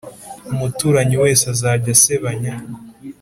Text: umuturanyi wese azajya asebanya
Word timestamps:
umuturanyi 0.51 1.15
wese 1.23 1.43
azajya 1.53 1.89
asebanya 1.97 2.53